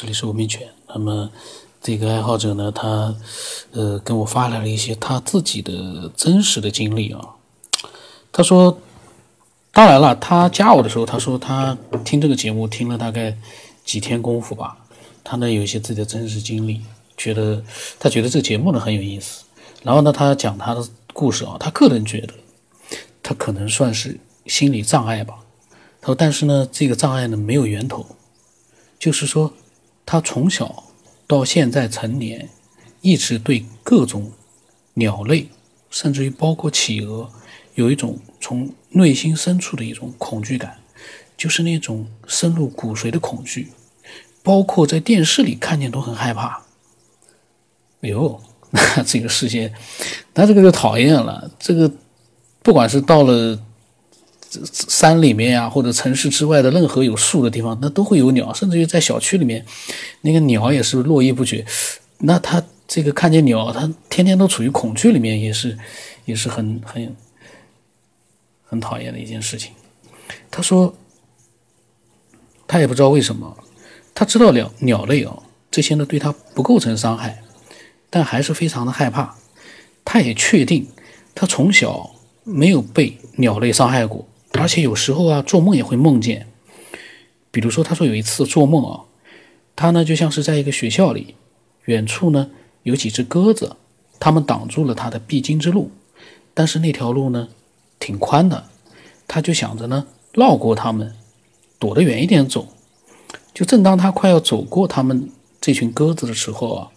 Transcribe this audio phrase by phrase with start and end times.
[0.00, 0.68] 这里是吴明犬。
[0.86, 1.28] 那么
[1.82, 3.12] 这个爱好者呢，他
[3.72, 7.20] 呃跟我发来了一些他自己的真实的经历啊。
[8.30, 8.78] 他说，
[9.72, 13.36] 当然了，他加我的时候，他说他听这个节目听了大概
[13.84, 14.76] 几天功夫吧。
[15.24, 16.80] 他呢有一些自己的真实经历，
[17.16, 17.60] 觉得
[17.98, 19.42] 他觉得这个节目呢很有意思。
[19.82, 22.34] 然后呢，他讲他的故事啊，他个人觉得
[23.20, 25.34] 他可能算是心理障碍吧。
[26.00, 28.06] 他说，但是呢，这个障碍呢没有源头。
[29.00, 29.52] 就是说，
[30.10, 30.84] 他从小
[31.26, 32.48] 到现在成年，
[33.02, 34.32] 一直对各种
[34.94, 35.48] 鸟类，
[35.90, 37.30] 甚至于包括企鹅，
[37.74, 40.78] 有一种从内心深处的一种恐惧感，
[41.36, 43.68] 就是那种深入骨髓的恐惧，
[44.42, 46.62] 包括在电视里看见都很害怕。
[48.00, 48.40] 哎呦，
[48.70, 49.70] 那 这个世界，
[50.32, 51.50] 那这个就讨厌了。
[51.58, 51.92] 这个，
[52.62, 53.62] 不管是到了。
[54.72, 59.64] 山里面呀，或者城市之外的任何有树的地方，那都会有鸟，甚至于在小区里面，
[60.22, 61.66] 那个鸟也是络绎不绝。
[62.18, 65.76] 那他这个看见鸟，他天天都处于恐惧里面，也是，
[66.24, 67.14] 也是很很
[68.64, 69.72] 很讨厌的一件事情。
[70.50, 70.94] 他说，
[72.66, 73.56] 他也不知道为什么，
[74.14, 77.42] 他知道鸟鸟类啊，这些呢对他不构成伤害，
[78.08, 79.36] 但还是非常的害怕。
[80.04, 80.88] 他也确定，
[81.34, 84.26] 他从小没有被鸟类伤害过。
[84.52, 86.46] 而且有时候啊，做梦也会梦见。
[87.50, 89.00] 比如说，他说有一次做梦啊，
[89.74, 91.34] 他呢就像是在一个学校里，
[91.84, 92.50] 远处呢
[92.82, 93.76] 有几只鸽子，
[94.20, 95.90] 它们挡住了他的必经之路。
[96.54, 97.48] 但是那条路呢
[97.98, 98.64] 挺宽的，
[99.26, 101.14] 他就想着呢绕过它们，
[101.78, 102.68] 躲得远一点走。
[103.54, 106.88] 就正当他快要走过他们这群鸽子的时候啊，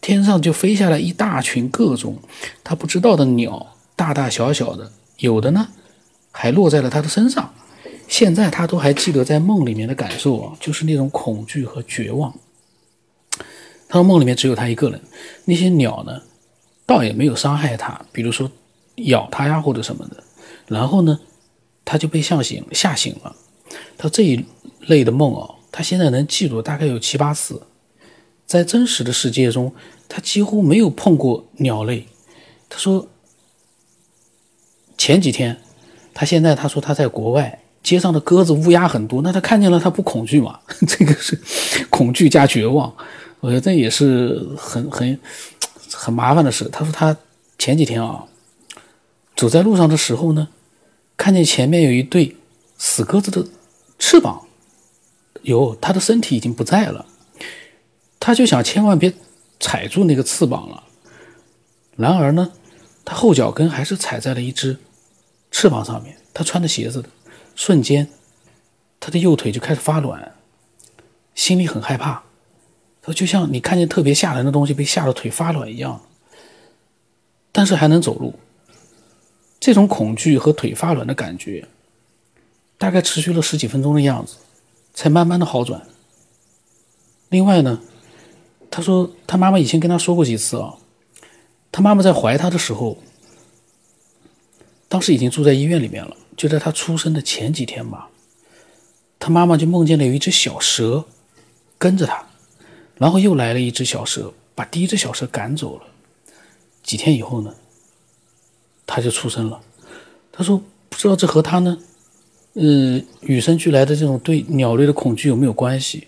[0.00, 2.18] 天上就飞下来一大群各种
[2.62, 5.68] 他不知道的鸟，大大小小的，有的呢。
[6.36, 7.54] 还落在了他的身上，
[8.08, 12.34] 现在他都还记得在梦里面的感受啊，就是那种恐惧和绝望。
[13.88, 15.00] 他说梦里面只有他一个人，
[15.44, 16.20] 那些鸟呢，
[16.84, 18.50] 倒也没有伤害他，比如说
[18.96, 20.24] 咬他呀或者什么的。
[20.66, 21.20] 然后呢，
[21.84, 23.36] 他就被吓醒吓醒了。
[23.96, 24.44] 他这一
[24.80, 27.62] 类的梦啊，他现在能记住大概有七八次。
[28.44, 29.72] 在真实的世界中，
[30.08, 32.08] 他几乎没有碰过鸟类。
[32.68, 33.06] 他说
[34.98, 35.60] 前几天。
[36.14, 40.60] 他现在他说他在国外，街上的鸽子乌鸦很多，那他看见了他不恐惧吗？
[40.86, 41.38] 这个是
[41.90, 42.94] 恐惧加绝望，
[43.40, 45.18] 我觉得这也是很很
[45.92, 46.68] 很麻烦的事。
[46.72, 47.14] 他说他
[47.58, 48.24] 前几天啊，
[49.36, 50.48] 走在路上的时候呢，
[51.16, 52.36] 看见前面有一对
[52.78, 53.46] 死鸽子的
[53.98, 54.46] 翅膀，
[55.42, 57.04] 有他的身体已经不在了，
[58.20, 59.12] 他就想千万别
[59.58, 60.84] 踩住那个翅膀了，
[61.96, 62.52] 然而呢，
[63.04, 64.78] 他后脚跟还是踩在了一只。
[65.56, 67.04] 翅膀上面，他穿着鞋子
[67.54, 68.08] 瞬间，
[68.98, 70.34] 他的右腿就开始发软，
[71.36, 72.24] 心里很害怕。
[73.00, 76.00] 他就像你看见特别吓人的东西被吓得腿发软一样，
[77.52, 78.34] 但是还能走路。
[79.60, 81.68] 这种恐惧和腿发软的感觉，
[82.76, 84.38] 大概持续了十几分钟的样子，
[84.92, 85.86] 才慢慢的好转。
[87.28, 87.80] 另外呢，
[88.72, 90.74] 他说他妈妈以前跟他说过几次啊，
[91.70, 92.98] 他妈妈在怀他的时候。
[94.94, 98.08] 当时已经住在医院里面了，就在他出生的前几天吧，
[99.18, 101.04] 他妈妈就梦见了有一只小蛇
[101.76, 102.24] 跟着他，
[102.96, 105.84] 然后又来了一只小蛇，把第一只小蛇赶走了。
[106.84, 107.52] 几天以后呢，
[108.86, 109.60] 他就出生了。
[110.30, 111.76] 他说不知道这和他呢，
[112.52, 116.06] 呃，与生俱来的这种对鸟类的恐惧有没有关系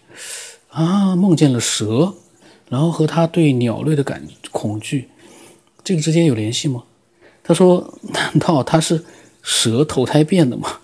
[0.69, 1.17] 啊？
[1.17, 2.15] 梦见了蛇，
[2.69, 5.09] 然后和他对鸟类的感恐惧，
[5.83, 6.85] 这个之间有联系吗？
[7.47, 9.05] 他说：“难道他是
[9.41, 10.81] 蛇投胎变的吗？”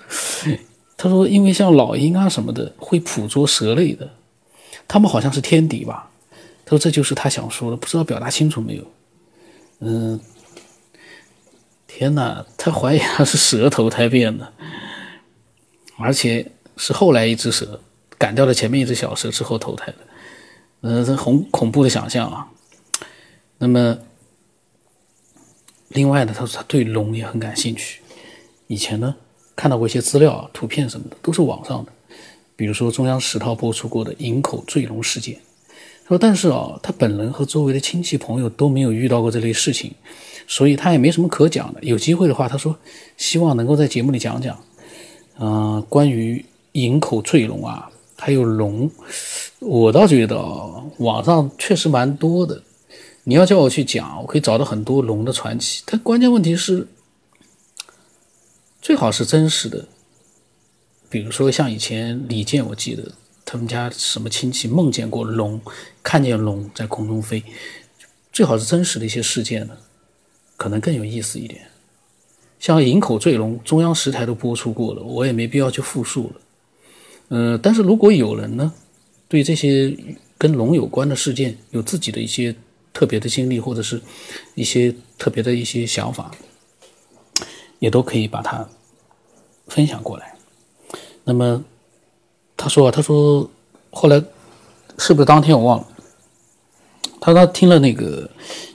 [0.97, 4.09] 他说：“因为像老鹰啊什么的会捕捉蛇类的，
[4.87, 6.09] 他们好像是天敌吧？”
[6.65, 8.84] 他说：“这就是他想说的，不知道表达清楚没有？”
[9.81, 10.21] 嗯，
[11.89, 14.53] 天哪，他怀疑他是蛇投胎变的，
[15.99, 17.81] 而且是后来一只蛇
[18.17, 19.97] 赶掉了前面一只小蛇之后投胎的。
[20.83, 22.47] 嗯，这恐恐怖的想象啊。
[23.59, 23.98] 那么。
[25.94, 28.00] 另外呢，他说他对龙也很感兴趣。
[28.66, 29.15] 以前呢，
[29.54, 31.92] 看到过一些资料、图片什么的，都是网上的。
[32.56, 35.39] 比如说中央十套播出过的营口坠龙事件。
[36.04, 39.92] 他说，但是啊，他本人和周围的亲戚朋友都没有遇到过这类事情，
[40.47, 41.80] 所以他也没什么可讲的。
[41.83, 42.77] 有机会的话，他说
[43.16, 44.59] 希望能够在节目里讲讲，
[45.38, 48.91] 嗯，关于营口坠龙啊，还有龙，
[49.60, 50.36] 我倒觉得，
[50.98, 52.62] 网上确实蛮多的。
[53.24, 55.83] 你要叫我去讲，我可以找到很多龙的传奇。
[55.86, 56.89] 但关键问题是，
[58.80, 59.86] 最好是真实的。
[61.09, 63.13] 比如说像以前李健，我记得
[63.45, 65.60] 他们家什么亲戚梦见过龙，
[66.03, 67.45] 看见龙在空中飞，
[68.33, 69.77] 最好是真实的一些事件呢，
[70.57, 71.69] 可能更有意思一点。
[72.59, 76.41] 像营口坠龙，中央十台都播出过了，我也没必要去复述了。
[77.28, 78.72] 嗯，但是如果有人呢，
[79.28, 79.97] 对这些
[80.39, 82.54] 跟龙有关的事件有自己的一些
[82.92, 84.00] 特别的经历，或者是
[84.54, 86.30] 一些特别的一些想法，
[87.78, 88.68] 也都可以把它
[89.68, 90.34] 分享过来。
[91.24, 91.65] 那么。
[92.54, 93.50] 他说：“他说，
[93.91, 94.22] 后来
[94.97, 95.86] 是不是当天我忘了？
[97.21, 98.30] 他说他听了那个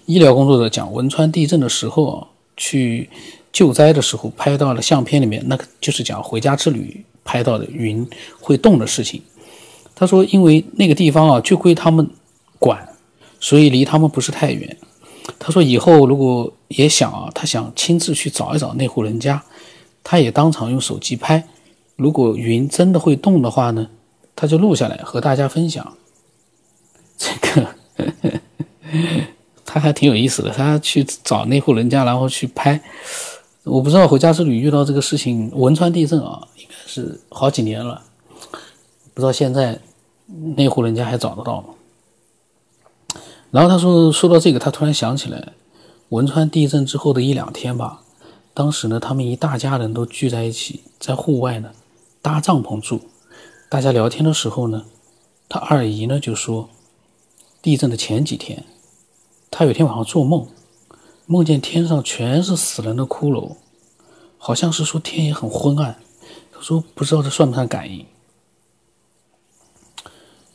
[0.05, 2.27] 医疗工作者讲汶川地震的时候啊，
[2.57, 3.09] 去
[3.53, 8.05] 救灾的时候拍到了相片里面，那个就是讲回家之旅拍到的云
[8.41, 9.21] 会动的事情。
[9.95, 12.09] 他说，因为那个地方啊就归他们
[12.59, 12.89] 管，
[13.39, 14.77] 所以离他们不是太远。
[15.39, 19.43] 他说以后如果也想啊，他想亲自去找一找那户人家，
[20.03, 21.47] 他也当场用手机拍。”
[21.97, 23.89] 如果云真的会动的话呢，
[24.35, 25.97] 他就录下来和大家分享。
[27.17, 27.67] 这个
[29.65, 32.79] 他还挺有意思的，他去找那户人家，然后去拍。
[33.63, 38.01] 我不知道回家之旅遇到这个事情，汶川地震啊，应该是好几年了，
[39.15, 39.79] 不知道现在
[40.55, 41.69] 那户人家还找得到吗？
[43.51, 45.53] 然后他说说到这个，他突然想起来，
[46.09, 48.01] 汶川地震之后的一两天吧，
[48.53, 51.71] 当时呢，他们一大家人都聚在一起，在户外呢。
[52.19, 52.99] 搭帐篷住，
[53.69, 54.83] 大家聊天的时候呢，
[55.47, 56.67] 他二姨呢就说，
[57.61, 58.65] 地震的前几天，
[59.49, 60.45] 他有天晚上做梦，
[61.25, 63.55] 梦见天上全是死人的骷髅，
[64.37, 65.99] 好像是说天也很昏暗。
[66.51, 68.05] 他说不知道这算不算感应。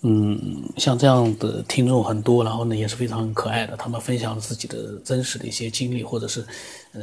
[0.03, 6.47] 嗯，像这样的听众很多，然后呢也是非常可爱的，他们分享自己的真实的一些经历，或者是
[6.93, 7.01] 呃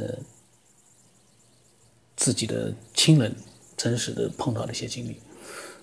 [2.16, 3.34] 自己的亲人。
[3.76, 5.16] 真实的碰到的一些经历，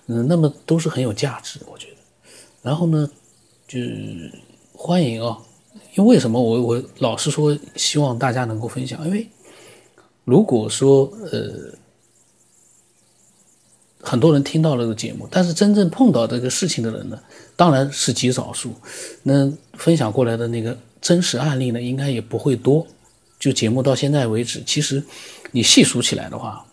[0.06, 1.96] 嗯，那么都是很有价值，我觉得。
[2.62, 3.10] 然后呢，
[3.68, 4.32] 就是
[4.72, 5.36] 欢迎啊，
[5.96, 9.04] 因为为什么我我老是说希望大家能够分享？
[9.08, 9.28] 因为
[10.26, 11.74] 如果说呃
[14.10, 17.20] 很多人听到了这个节目，但是真正碰到这个事情的人呢，
[17.58, 18.74] 当然是极少数。
[19.24, 22.88] 那分享过来的那个真实案例呢，应该也不会多。
[23.38, 25.04] 就节目到现在为止，其实
[25.52, 26.64] 你细数起来的话。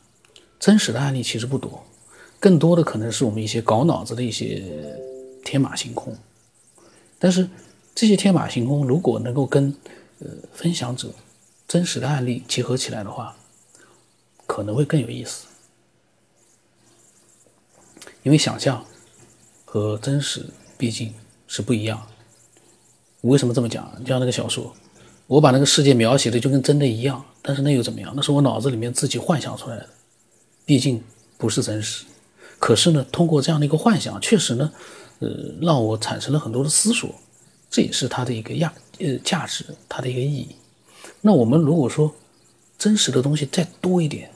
[0.60, 1.84] 真实的案例其实不多，
[2.40, 4.62] 更多的可能是我们一些搞脑子的一些
[5.44, 6.16] 天马行空。
[7.18, 7.46] 但是
[7.94, 9.74] 这些天马行空如果能够跟
[10.20, 11.12] 呃分享者
[11.68, 13.36] 真实的案例结合起来的话，
[14.46, 15.46] 可能会更有意思。
[18.24, 18.84] 因为想象
[19.64, 20.44] 和真实
[20.76, 21.14] 毕竟
[21.46, 22.04] 是不一样。
[23.20, 23.90] 我为什么这么讲？
[24.02, 24.74] 就像那个小说，
[25.26, 28.12] 我把那个世界描写的就跟真的一样，但是那又怎么样？
[28.16, 29.88] 那是我脑子里面自己幻想出来的。
[30.66, 31.02] 毕竟
[31.36, 32.06] 不是真实，
[32.58, 34.72] 可是呢，通过这样的一个幻想，确实呢，
[35.20, 35.28] 呃，
[35.60, 37.14] 让我产生了很多的思索，
[37.70, 40.56] 这也是它的一个价呃价值，它的一个意义。
[41.20, 42.14] 那我们如果说
[42.78, 44.30] 真实的东西再多一点，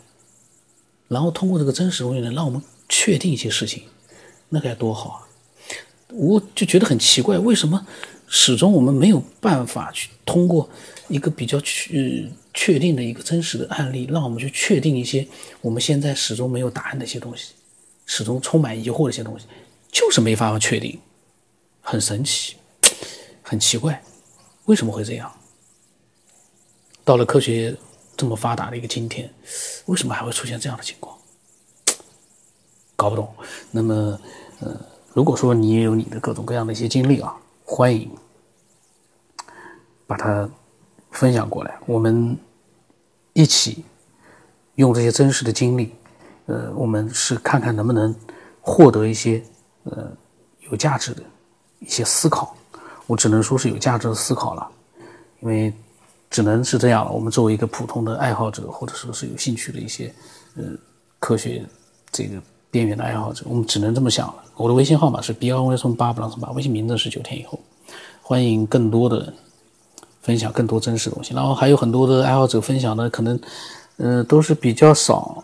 [1.08, 3.84] 然后通过这个真实东西呢，让我们确定一些事情，
[4.48, 5.18] 那该多好啊！
[6.08, 7.86] 我就觉得很奇怪，为什么
[8.26, 10.68] 始终我们没有办法去通过
[11.08, 12.30] 一个比较去。
[12.54, 15.24] 确定的一个真实的案例，让我们去确定一些
[15.60, 17.52] 我们现在始终没有答案的一些东西，
[18.04, 19.46] 始终充满疑惑的一些东西，
[19.92, 20.98] 就是没法确定，
[21.80, 22.56] 很神奇，
[23.42, 24.02] 很奇怪，
[24.64, 25.32] 为什么会这样？
[27.04, 27.76] 到了科学
[28.16, 29.32] 这么发达的一个今天，
[29.86, 31.16] 为什么还会出现这样的情况？
[32.98, 33.32] 搞不懂。
[33.70, 34.20] 那么，
[34.60, 34.78] 呃，
[35.14, 38.10] 如果说你也有你的各种各样的一些经历啊，欢迎
[40.06, 40.46] 把它
[41.12, 42.36] 分享过来，我们。
[43.34, 43.84] 一起
[44.74, 45.94] 用这些真实的经历，
[46.46, 48.12] 呃，我们是看看能不能
[48.60, 49.40] 获得一些
[49.84, 50.10] 呃
[50.68, 51.22] 有价值的
[51.78, 52.56] 一些思考。
[53.06, 54.68] 我只能说是有价值的思考了，
[55.38, 55.72] 因为
[56.28, 57.12] 只能是这样了。
[57.12, 60.12] 我们作为一个普通的爱好者，或者说是有兴趣的一些
[60.56, 60.64] 呃
[61.20, 61.64] 科学
[62.10, 64.34] 这个边缘的爱好者，我们只能这么想了。
[64.56, 67.58] 我的微信号码是 b 二 v 松八不朗松八，微信名字是九天以后，
[68.22, 69.32] 欢迎更多的。
[70.20, 73.40] 分享更多真实东西，然后还有很多的爱好者分享的可能，
[73.96, 75.42] 呃，都是比较少。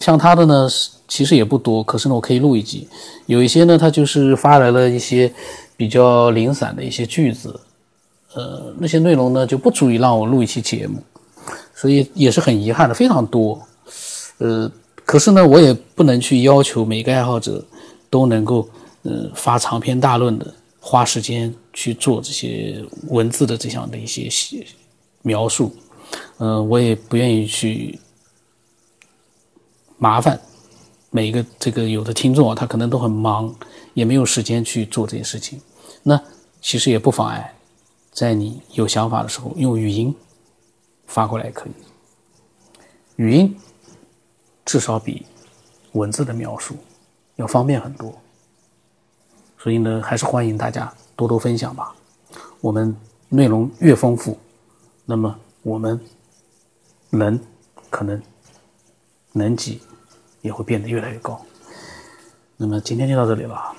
[0.00, 0.66] 像他的呢，
[1.06, 2.88] 其实也不多，可是呢，我可以录一集。
[3.26, 5.30] 有一些呢，他就是发来了一些
[5.76, 7.60] 比较零散的一些句子，
[8.34, 11.02] 呃，那些内容呢就不足以让我录一期节目，
[11.74, 13.60] 所以也是很遗憾的，非常多。
[14.38, 14.70] 呃，
[15.12, 17.62] 可是呢，我也不能去要求每个爱好者
[18.08, 18.66] 都能够，
[19.02, 20.54] 呃，发长篇大论的。
[20.80, 24.30] 花时间去做这些文字的这样的一些
[25.20, 25.70] 描述，
[26.38, 27.98] 嗯，我也不愿意去
[29.98, 30.40] 麻烦
[31.10, 33.54] 每一个这个有的听众啊，他可能都很忙，
[33.92, 35.60] 也没有时间去做这些事情。
[36.02, 36.18] 那
[36.62, 37.54] 其实也不妨碍，
[38.10, 40.12] 在你有想法的时候用语音
[41.06, 41.72] 发过来也可以。
[43.16, 43.54] 语音
[44.72, 45.26] 至少比
[45.92, 46.74] 文字的描述
[47.36, 48.18] 要方便很多，
[49.58, 51.94] 所以呢，还是欢迎大家多多分享吧。
[52.62, 52.96] 我们
[53.28, 54.38] 内容越丰富，
[55.04, 56.00] 那么我们
[57.10, 57.38] 能
[57.90, 58.22] 可能
[59.32, 59.82] 能级
[60.40, 61.38] 也会变得越来越高。
[62.56, 63.76] 那么今天就到这里了。